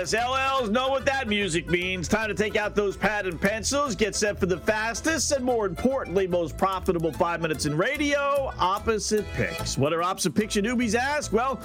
[0.00, 2.08] Us LLs know what that music means.
[2.08, 5.66] Time to take out those pad and pencils, get set for the fastest and more
[5.66, 9.76] importantly, most profitable five minutes in radio opposite picks.
[9.76, 11.34] What are opposite picks you newbies ask?
[11.34, 11.60] Well,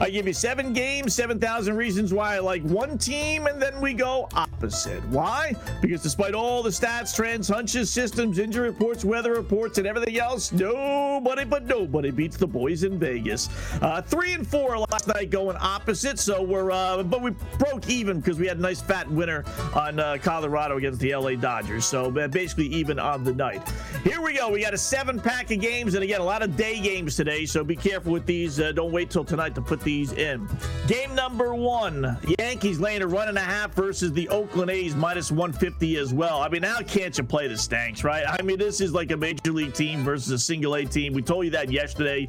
[0.00, 3.92] I give you seven games, 7,000 reasons why I like one team, and then we
[3.92, 5.04] go opposite.
[5.08, 5.56] Why?
[5.82, 10.52] Because despite all the stats, trends, hunches, systems, injury reports, weather reports, and everything else,
[10.52, 13.48] nobody but nobody beats the boys in Vegas.
[13.82, 18.20] Uh, three and four last night going opposite, so we're, uh, but we broke even
[18.20, 21.84] because we had a nice fat winner on uh, Colorado against the LA Dodgers.
[21.84, 23.62] So basically even on the night.
[24.04, 24.50] Here we go.
[24.50, 27.44] We got a seven pack of games, and again, a lot of day games today.
[27.46, 28.58] So be careful with these.
[28.60, 30.48] Uh, don't wait till tonight to put these in.
[30.86, 35.30] Game number one Yankees laying a run and a half versus the Oakland A's minus
[35.30, 36.40] 150 as well.
[36.40, 38.24] I mean, how can't you play the Stanks, right?
[38.26, 41.12] I mean, this is like a major league team versus a single A team.
[41.12, 42.28] We told you that yesterday.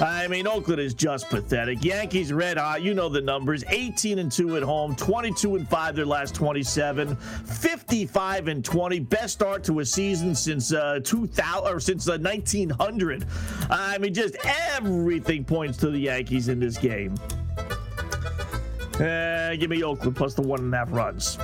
[0.00, 1.84] I mean, Oakland is just pathetic.
[1.84, 2.82] Yankees red hot.
[2.82, 7.16] You know the numbers 18 and 2 at home, 22 and 5 their last 27,
[7.16, 9.00] 55 and 20.
[9.00, 13.26] Best start to a season since uh, 2000 or since uh, 1900.
[13.70, 17.14] I mean, just everything points to the Yankees in this game.
[18.94, 21.38] Uh, give me Oakland plus the one and a half runs.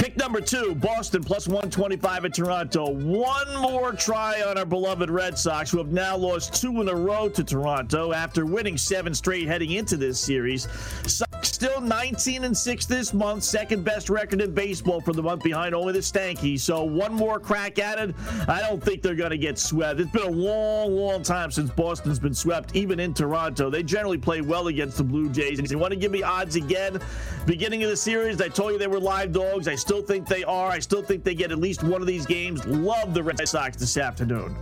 [0.00, 2.90] Pick number two, Boston plus 125 at Toronto.
[2.90, 6.94] One more try on our beloved Red Sox, who have now lost two in a
[6.94, 10.68] row to Toronto after winning seven straight heading into this series.
[11.06, 15.42] Sox still 19 and 6 this month, second best record in baseball for the month
[15.42, 16.58] behind only the Stanky.
[16.58, 18.14] So one more crack at it.
[18.48, 20.00] I don't think they're going to get swept.
[20.00, 23.68] It's been a long, long time since Boston's been swept, even in Toronto.
[23.68, 25.58] They generally play well against the Blue Jays.
[25.58, 26.98] And if you want to give me odds again,
[27.44, 29.68] beginning of the series, I told you they were live dogs.
[29.68, 30.70] I still think they are.
[30.70, 32.64] I still think they get at least one of these games.
[32.64, 34.56] Love the Red Sox this afternoon.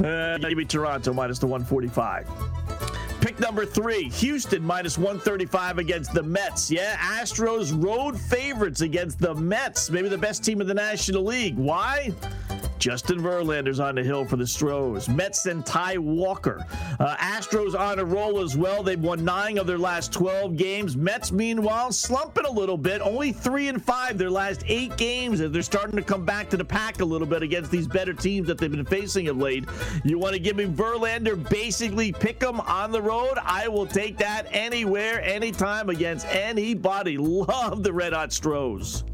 [0.00, 2.63] Uh, me Toronto minus the 145.
[3.24, 6.70] Pick number three, Houston minus 135 against the Mets.
[6.70, 11.56] Yeah, Astros road favorites against the Mets, maybe the best team in the National League.
[11.56, 12.12] Why?
[12.84, 15.08] Justin Verlander's on the hill for the Stros.
[15.08, 16.66] Mets and Ty Walker.
[17.00, 18.82] Uh, Astros on a roll as well.
[18.82, 20.94] They've won nine of their last 12 games.
[20.94, 23.00] Mets, meanwhile, slumping a little bit.
[23.00, 26.64] Only three and five their last eight games they're starting to come back to the
[26.64, 29.64] pack a little bit against these better teams that they've been facing of late.
[30.04, 33.38] You want to give me Verlander basically pick him on the road?
[33.42, 37.16] I will take that anywhere, anytime against anybody.
[37.16, 39.04] Love the Red Hot Stros.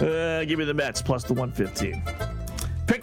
[0.00, 2.27] Uh, give me the Mets plus the 115.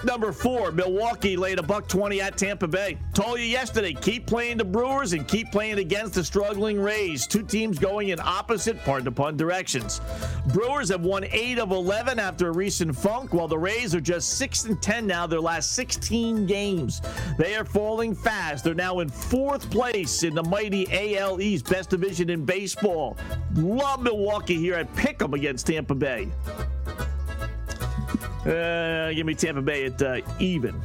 [0.06, 3.00] Number four, Milwaukee laid a buck 20 at Tampa Bay.
[3.16, 7.26] Told you yesterday, keep playing the Brewers and keep playing against the struggling Rays.
[7.26, 10.02] Two teams going in opposite, pardon the pun, directions.
[10.54, 14.38] Brewers have won 8 of 11 after a recent funk, while the Rays are just
[14.38, 17.02] 6 and 10 now, their last 16 games.
[17.40, 18.64] They are falling fast.
[18.64, 23.18] They're now in fourth place in the mighty AL East, best division in baseball.
[23.56, 26.30] Love Milwaukee here at Pick'em against Tampa Bay.
[28.46, 30.80] Uh, give me Tampa Bay at uh, even.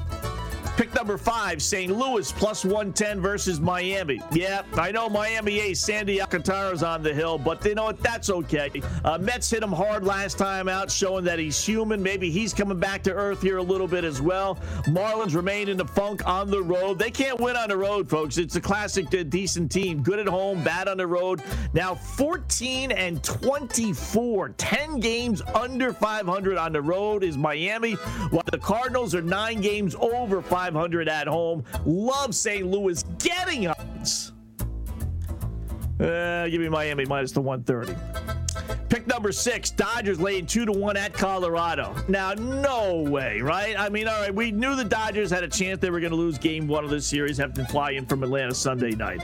[0.80, 1.94] Pick number five, St.
[1.94, 4.18] Louis plus 110 versus Miami.
[4.32, 8.02] Yeah, I know Miami Ace, Sandy Alcantara's on the hill, but you know what?
[8.02, 8.80] That's okay.
[9.04, 12.02] Uh, Mets hit him hard last time out, showing that he's human.
[12.02, 14.54] Maybe he's coming back to earth here a little bit as well.
[14.86, 16.98] Marlins remain in the funk on the road.
[16.98, 18.38] They can't win on the road, folks.
[18.38, 20.02] It's a classic, decent team.
[20.02, 21.42] Good at home, bad on the road.
[21.74, 27.92] Now 14 and 24, 10 games under 500 on the road is Miami,
[28.30, 31.64] while the Cardinals are nine games over 500 500 at home.
[31.84, 32.64] Love St.
[32.64, 34.32] Louis getting odds.
[35.98, 38.29] Uh, give me Miami minus the 130.
[38.90, 41.94] Pick number six, Dodgers laying two to one at Colorado.
[42.08, 43.78] Now, no way, right?
[43.78, 46.16] I mean, all right, we knew the Dodgers had a chance they were going to
[46.16, 49.22] lose game one of this series, have to fly in from Atlanta Sunday night.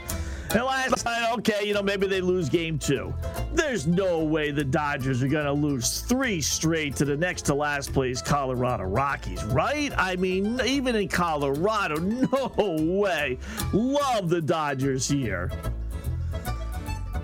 [0.51, 3.13] And last night, okay, you know, maybe they lose game two.
[3.51, 7.53] There's no way the Dodgers are going to lose three straight to the next to
[7.53, 9.91] last place Colorado Rockies, right?
[9.97, 13.37] I mean, even in Colorado, no way.
[13.73, 15.51] Love the Dodgers here.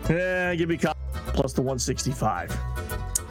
[0.09, 0.77] Yeah, give me
[1.33, 2.51] plus the 165.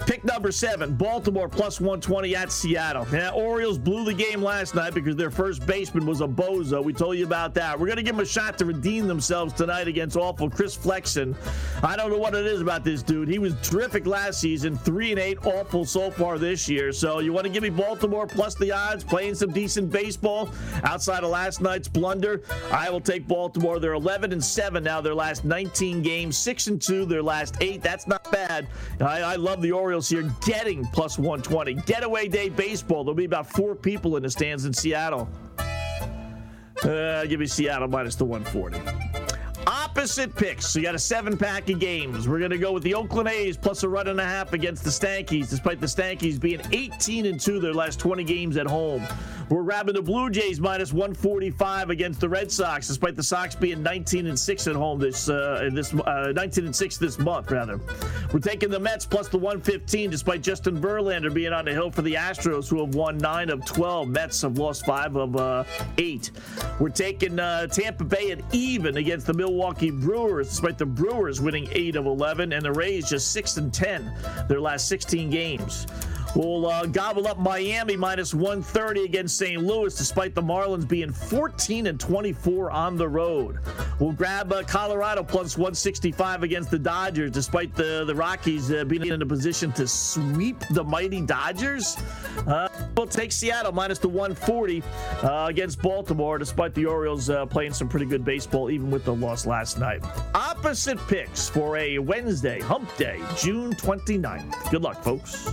[0.06, 3.06] Pick number seven, Baltimore plus 120 at Seattle.
[3.12, 6.82] Yeah, Orioles blew the game last night because their first baseman was a bozo.
[6.82, 7.78] We told you about that.
[7.78, 11.36] We're going to give them a shot to redeem themselves tonight against awful Chris Flexen.
[11.84, 13.28] I don't know what it is about this dude.
[13.28, 16.92] He was terrific last season, three and eight, awful so far this year.
[16.92, 20.50] So you want to give me Baltimore plus the odds, playing some decent baseball
[20.82, 22.42] outside of last night's blunder.
[22.72, 23.78] I will take Baltimore.
[23.78, 25.00] They're 11 and seven now.
[25.00, 27.04] Their last 19 games, six and two.
[27.04, 27.82] Their last eight.
[27.82, 28.66] That's not bad.
[29.00, 29.91] I, I love the Orioles.
[29.92, 31.74] Orioles here getting plus 120.
[31.84, 33.04] Getaway day baseball.
[33.04, 35.28] There'll be about four people in the stands in Seattle.
[36.82, 38.80] Uh, give me Seattle minus the 140.
[39.66, 40.66] Opposite picks.
[40.68, 42.26] So you got a seven pack of games.
[42.26, 44.82] We're going to go with the Oakland A's plus a run and a half against
[44.82, 49.06] the Stankies, despite the Stankies being 18 and 2 their last 20 games at home.
[49.52, 53.82] We're grabbing the Blue Jays minus 145 against the Red Sox, despite the Sox being
[53.82, 57.78] 19 and 6 at home this uh, this uh, 19 and 6 this month rather.
[58.32, 62.00] We're taking the Mets plus the 115, despite Justin Verlander being on the hill for
[62.00, 64.08] the Astros, who have won nine of 12.
[64.08, 65.64] Mets have lost five of uh,
[65.98, 66.30] eight.
[66.80, 71.68] We're taking uh, Tampa Bay at even against the Milwaukee Brewers, despite the Brewers winning
[71.72, 74.14] eight of 11, and the Rays just six and 10
[74.48, 75.86] their last 16 games.
[76.34, 79.62] We'll uh, gobble up Miami minus 130 against St.
[79.62, 83.58] Louis, despite the Marlins being 14 and 24 on the road.
[83.98, 89.06] We'll grab uh, Colorado plus 165 against the Dodgers, despite the, the Rockies uh, being
[89.06, 91.98] in a position to sweep the mighty Dodgers.
[92.46, 94.82] Uh, we'll take Seattle minus the 140
[95.22, 99.14] uh, against Baltimore, despite the Orioles uh, playing some pretty good baseball, even with the
[99.14, 100.02] loss last night.
[100.34, 104.70] Opposite picks for a Wednesday, hump day, June 29th.
[104.70, 105.52] Good luck, folks.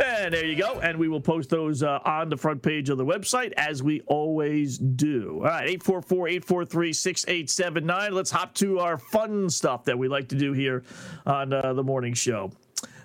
[0.00, 0.80] And there you go.
[0.80, 4.00] And we will post those uh, on the front page of the website as we
[4.06, 5.38] always do.
[5.38, 8.14] All right, 844 843 6879.
[8.14, 10.82] Let's hop to our fun stuff that we like to do here
[11.26, 12.50] on uh, the morning show.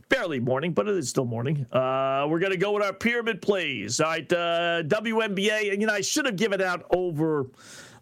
[0.09, 1.65] Barely morning, but it is still morning.
[1.71, 3.99] Uh, we're going to go with our pyramid plays.
[3.99, 5.73] All right, uh, WNBA.
[5.73, 7.47] And, you know, I should have given out over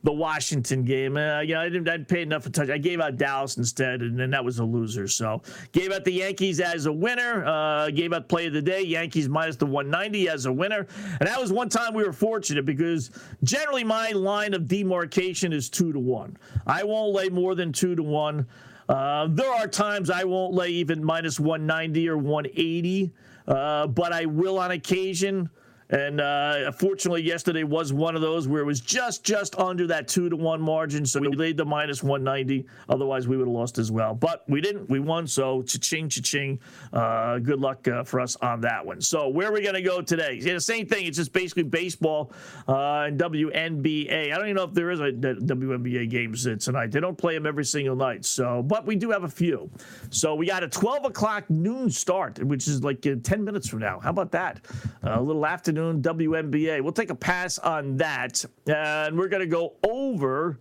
[0.06, 1.18] the Washington game.
[1.18, 2.74] Uh, yeah, I didn't, I didn't pay enough attention.
[2.74, 5.08] I gave out Dallas instead, and then that was a loser.
[5.08, 5.42] So
[5.72, 7.44] gave out the Yankees as a winner.
[7.44, 8.84] Uh, gave out play of the day.
[8.84, 10.88] Yankees minus the 190 as a winner,
[11.20, 13.10] and that was one time we were fortunate because
[13.44, 16.38] generally my line of demarcation is two to one.
[16.68, 18.46] I won't lay more than two to one.
[18.88, 23.12] Uh, there are times I won't lay even minus 190 or 180,
[23.48, 25.50] uh, but I will on occasion.
[25.90, 30.08] And uh, fortunately, yesterday was one of those where it was just just under that
[30.08, 31.06] two to one margin.
[31.06, 32.66] So we laid the minus 190.
[32.90, 34.16] Otherwise, we would have lost as well.
[34.16, 34.90] But we didn't.
[34.90, 35.28] We won.
[35.28, 36.60] So cha-ching, cha-ching.
[36.92, 39.00] Uh, good luck uh, for us on that one.
[39.00, 40.40] So where are we going to go today?
[40.42, 41.06] Yeah, the same thing.
[41.06, 42.32] It's just basically baseball
[42.68, 44.32] uh, and WNBA.
[44.32, 46.92] I don't even know if there is a WNBA games tonight.
[46.92, 48.26] They don't play them every single night.
[48.26, 49.70] So, but we do have a few.
[50.10, 53.80] So we got a 12 o'clock noon start, which is like uh, 10 minutes from
[53.80, 54.00] now.
[54.00, 54.62] How about that?
[55.04, 56.82] a little afternoon afternoon WNBA.
[56.82, 60.60] We'll take a pass on that, and we're going to go over.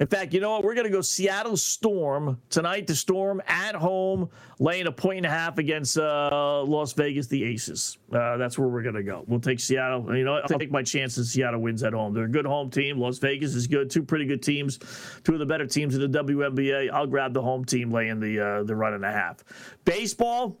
[0.00, 0.64] In fact, you know what?
[0.64, 2.86] We're going to go Seattle Storm tonight.
[2.86, 4.30] The Storm at home,
[4.60, 7.98] laying a point and a half against uh, Las Vegas, the Aces.
[8.12, 9.24] Uh, that's where we're going to go.
[9.26, 10.16] We'll take Seattle.
[10.16, 11.32] You know, I'll take my chances.
[11.32, 12.14] Seattle wins at home.
[12.14, 12.98] They're a good home team.
[12.98, 13.90] Las Vegas is good.
[13.90, 14.78] Two pretty good teams.
[15.24, 16.90] Two of the better teams in the WNBA.
[16.92, 19.44] I'll grab the home team laying the uh, the run and a half.
[19.84, 20.56] Baseball.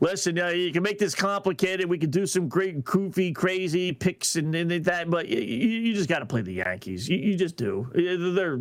[0.00, 1.88] Listen, uh, you can make this complicated.
[1.88, 6.08] We can do some great, goofy, crazy picks and, and that, but you, you just
[6.08, 7.08] got to play the Yankees.
[7.08, 7.90] You, you just do.
[7.94, 8.60] They're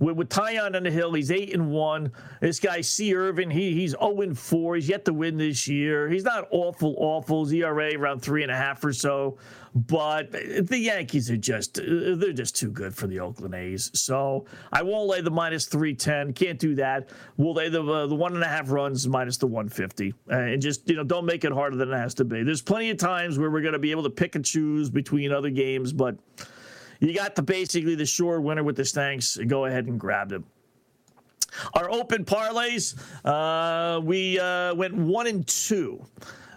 [0.00, 2.10] with, with Taillon on the hill, he's eight and one.
[2.40, 3.14] This guy C.
[3.14, 4.74] Irvin, he he's zero oh and four.
[4.74, 6.08] He's yet to win this year.
[6.08, 7.44] He's not awful, awful.
[7.44, 9.38] His ERA around three and a half or so.
[9.72, 13.90] But the Yankees are just they're just too good for the Oakland A's.
[13.94, 16.32] So I won't lay the minus three ten.
[16.32, 17.10] Can't do that.
[17.36, 20.36] We'll lay the uh, the one and a half runs minus the one fifty, uh,
[20.36, 22.42] and just you know don't make it harder than it has to be.
[22.42, 25.30] There's plenty of times where we're going to be able to pick and choose between
[25.30, 26.16] other games, but
[27.00, 29.36] you got the basically the sure winner with the Stanks.
[29.46, 30.44] Go ahead and grab them.
[31.74, 32.94] Our open parlays,
[33.24, 36.06] uh, we uh, went one and two.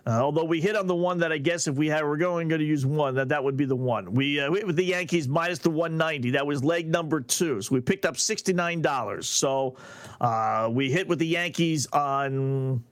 [0.06, 2.50] Uh, although we hit on the one that I guess if we had, we're going,
[2.50, 4.14] going to use one, that that would be the one.
[4.14, 6.32] We uh, with the Yankees minus the 190.
[6.32, 7.62] That was leg number two.
[7.62, 9.24] So we picked up $69.
[9.24, 9.78] So
[10.20, 12.84] uh, we hit with the Yankees on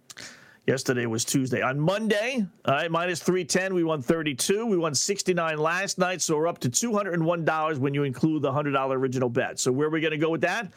[0.67, 1.63] Yesterday was Tuesday.
[1.63, 4.67] On Monday, all right, minus 310, we won 32.
[4.67, 8.91] We won 69 last night, so we're up to $201 when you include the $100
[8.91, 9.59] original bet.
[9.59, 10.71] So where are we going to go with that?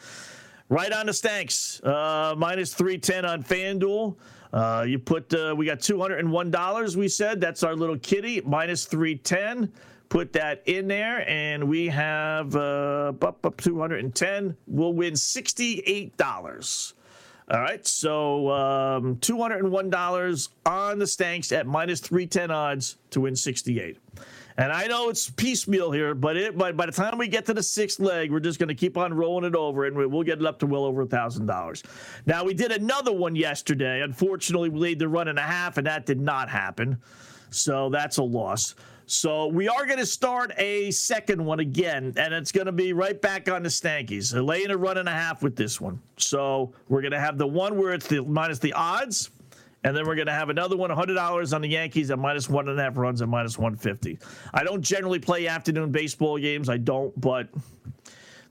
[0.69, 4.15] Right on the Stanks, uh, minus 310 on FanDuel.
[4.51, 7.39] Uh, you put, uh, we got $201, we said.
[7.39, 9.71] That's our little kitty, minus 310
[10.09, 14.55] put that in there, and we have uh, up, up 210.
[14.67, 16.93] We'll win $68.
[17.47, 23.99] All right, so um, $201 on the Stanks at minus 310 odds to win 68.
[24.57, 27.53] And I know it's piecemeal here, but it by, by the time we get to
[27.53, 30.39] the sixth leg, we're just going to keep on rolling it over, and we'll get
[30.39, 31.83] it up to well over a thousand dollars.
[32.25, 34.01] Now we did another one yesterday.
[34.01, 36.97] Unfortunately, we laid the run and a half, and that did not happen.
[37.51, 38.75] So that's a loss.
[39.07, 42.91] So we are going to start a second one again, and it's going to be
[42.91, 44.31] right back on the Stankies.
[44.31, 46.01] They're laying a run and a half with this one.
[46.17, 49.29] So we're going to have the one where it's the minus the odds,
[49.83, 52.67] and then we're going to have another one, $100 on the Yankees at minus one
[52.67, 54.17] and a half runs at minus 150.
[54.55, 56.67] I don't generally play afternoon baseball games.
[56.67, 57.47] I don't, but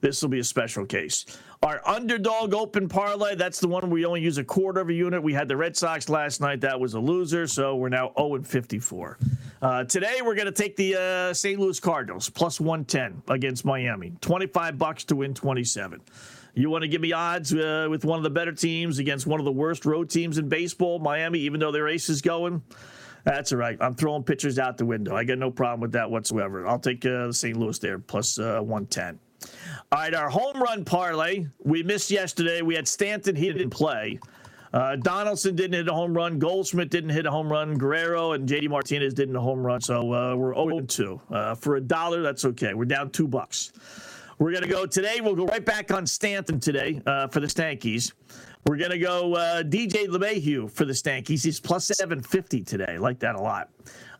[0.01, 1.25] this will be a special case.
[1.63, 5.23] Our underdog open parlay, that's the one we only use a quarter of a unit.
[5.23, 6.61] We had the Red Sox last night.
[6.61, 9.17] That was a loser, so we're now 0 and 54.
[9.61, 11.59] Uh, today, we're going to take the uh, St.
[11.59, 14.13] Louis Cardinals plus 110 against Miami.
[14.21, 16.01] 25 bucks to win 27.
[16.53, 19.39] You want to give me odds uh, with one of the better teams against one
[19.39, 22.61] of the worst road teams in baseball, Miami, even though their ace is going?
[23.25, 23.77] That's all right.
[23.81, 25.15] I'm throwing pitchers out the window.
[25.15, 26.67] I got no problem with that whatsoever.
[26.67, 27.57] I'll take uh, St.
[27.57, 29.19] Louis there plus uh, 110.
[29.91, 31.45] All right, our home run parlay.
[31.63, 32.61] We missed yesterday.
[32.61, 33.35] We had Stanton.
[33.35, 34.19] He didn't play.
[34.73, 36.37] Uh, Donaldson didn't hit a home run.
[36.37, 37.77] Goldschmidt didn't hit a home run.
[37.77, 39.79] Guerrero and JD Martinez didn't a home run.
[39.79, 41.21] So uh, we're 0 2.
[41.31, 42.73] Uh, for a dollar, that's okay.
[42.73, 43.71] We're down two bucks.
[44.37, 45.21] We're going to go today.
[45.21, 48.11] We'll go right back on Stanton today uh, for the Stankies.
[48.67, 51.43] We're to go uh, DJ LeMahieu for the Stankies.
[51.43, 52.97] He's plus 750 today.
[52.97, 53.69] Like that a lot.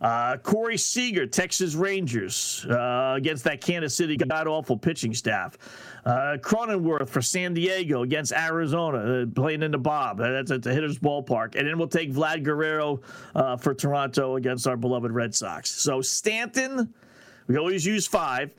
[0.02, 5.58] Uh, Corey Seager, Texas Rangers, uh, against that Kansas City god awful pitching staff.
[6.06, 10.22] Uh, Cronenworth for San Diego against Arizona, uh, playing in the Bob.
[10.22, 11.56] Uh, that's at the hitter's ballpark.
[11.56, 13.02] And then we'll take Vlad Guerrero
[13.34, 15.72] uh, for Toronto against our beloved Red Sox.
[15.72, 16.93] So Stanton,
[17.48, 18.52] we always use five.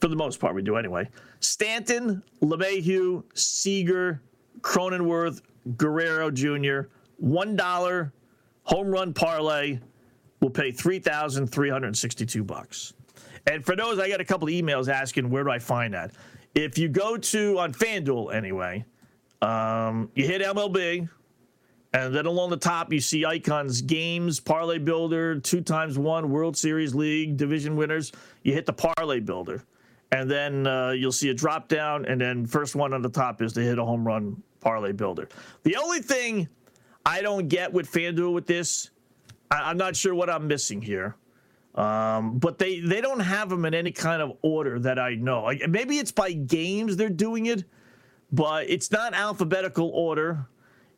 [0.00, 1.08] For the most part, we do anyway.
[1.40, 4.20] Stanton, LeMahieu, Seager,
[4.60, 5.42] Cronenworth,
[5.76, 6.88] Guerrero Jr.,
[7.22, 8.12] $1
[8.64, 9.78] home run parlay
[10.40, 12.94] will pay 3,362 bucks.
[13.46, 16.12] And for those, I got a couple of emails asking where do I find that.
[16.54, 18.84] If you go to on FanDuel anyway,
[19.40, 21.08] um, you hit MLB,
[21.94, 26.56] and then along the top you see icons: games, parlay builder, two times one, World
[26.56, 28.12] Series league, division winners.
[28.42, 29.64] You hit the parlay builder,
[30.12, 33.40] and then uh, you'll see a drop down, and then first one on the top
[33.40, 35.28] is to hit a home run parlay builder.
[35.64, 36.48] The only thing
[37.04, 38.90] I don't get with FanDuel with this,
[39.50, 41.16] I, am not sure what I'm missing here.
[41.74, 45.44] Um, but they they don't have them in any kind of order that I know.
[45.44, 47.64] Like, maybe it's by games they're doing it,
[48.30, 50.46] but it's not alphabetical order.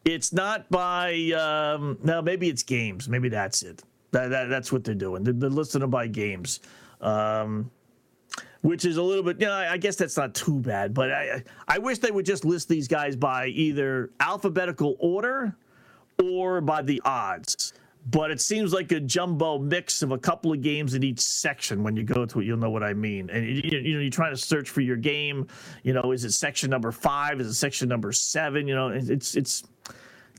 [0.05, 3.09] It's not by um, no, maybe it's games.
[3.09, 3.85] Maybe that's it.
[4.11, 5.23] That, that that's what they're doing.
[5.23, 6.59] They're, they're listing them by games.
[7.01, 7.71] Um,
[8.65, 11.43] which is a little bit, you know, I guess that's not too bad, but I,
[11.69, 15.55] I wish they would just list these guys by either alphabetical order
[16.23, 17.75] or by the odds.
[18.11, 21.83] But it seems like a jumbo mix of a couple of games in each section.
[21.83, 23.29] When you go to it, you'll know what I mean.
[23.29, 25.47] And you, you know, you're trying to search for your game.
[25.83, 27.43] You know, is it section number five?
[27.43, 28.67] Is it section number seven?
[28.67, 29.65] You know, it's it's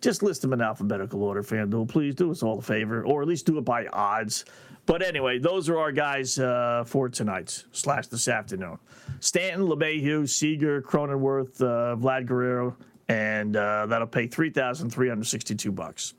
[0.02, 1.44] just list them in alphabetical order.
[1.44, 4.46] FanDuel, please do us all a favor, or at least do it by odds.
[4.86, 8.78] But anyway, those are our guys uh, for tonight slash this afternoon.
[9.20, 12.78] Stanton, LeMahieu, Seager, Cronenworth, uh, Vlad Guerrero,
[13.08, 16.14] and uh, that'll pay three thousand three hundred sixty-two bucks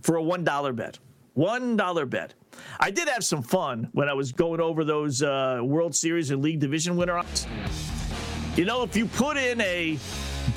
[0.00, 0.98] for a one dollar bet.
[1.34, 2.34] One dollar bet.
[2.78, 6.40] I did have some fun when I was going over those uh, World Series and
[6.40, 7.48] League Division winner odds.
[8.56, 9.98] You know, if you put in a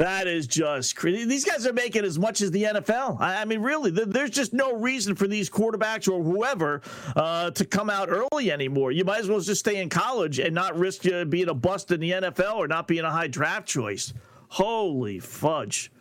[0.00, 1.26] That is just crazy.
[1.26, 3.20] These guys are making as much as the NFL.
[3.20, 6.80] I mean, really, there's just no reason for these quarterbacks or whoever
[7.14, 8.92] uh, to come out early anymore.
[8.92, 11.90] You might as well just stay in college and not risk uh, being a bust
[11.90, 14.14] in the NFL or not being a high draft choice.
[14.48, 15.92] Holy fudge.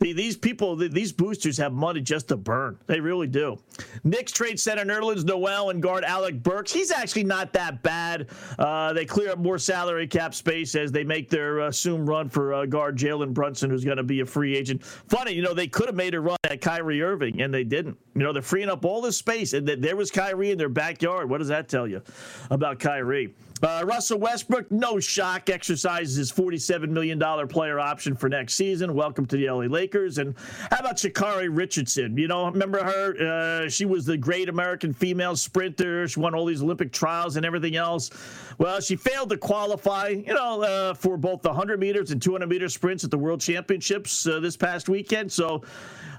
[0.00, 2.78] These people, these boosters have money just to burn.
[2.86, 3.58] They really do.
[4.04, 6.72] Knicks trade center Nerlens Noel and guard Alec Burks.
[6.72, 8.28] He's actually not that bad.
[8.58, 12.28] Uh, they clear up more salary cap space as they make their uh, soon run
[12.28, 14.84] for uh, guard Jalen Brunson, who's going to be a free agent.
[14.84, 17.98] Funny, you know, they could have made a run at Kyrie Irving, and they didn't.
[18.14, 21.28] You know, they're freeing up all this space, and there was Kyrie in their backyard.
[21.28, 22.02] What does that tell you
[22.50, 23.34] about Kyrie?
[23.62, 28.94] Uh, Russell Westbrook, no shock, exercises his $47 million player option for next season.
[28.94, 30.18] Welcome to the LA Lakers.
[30.18, 30.34] And
[30.70, 32.16] how about Sha'Carri Richardson?
[32.16, 33.64] You know, remember her?
[33.64, 36.06] Uh, she was the great American female sprinter.
[36.06, 38.10] She won all these Olympic trials and everything else.
[38.58, 42.48] Well, she failed to qualify, you know, uh, for both the 100 meters and 200
[42.48, 45.30] meter sprints at the World Championships uh, this past weekend.
[45.32, 45.62] So,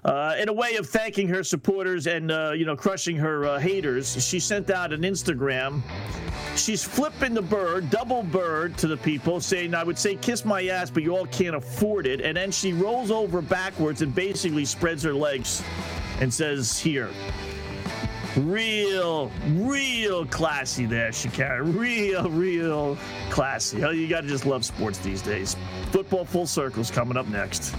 [0.06, 3.60] uh, in a way of thanking her supporters and uh, you know crushing her uh,
[3.60, 5.82] haters, she sent out an Instagram.
[6.56, 10.68] She's flipping the bird, double bird, to the people, saying, "I would say kiss my
[10.68, 14.66] ass, but you all can't afford it." And then she rolls over backwards and basically
[14.66, 15.64] spreads her legs
[16.20, 17.10] and says, "Here."
[18.38, 21.76] Real, real classy there, Sha'Carri.
[21.76, 22.97] Real, real
[23.32, 23.84] classy.
[23.84, 25.56] Oh, you got to just love sports these days.
[25.91, 27.74] Football full circles coming up next.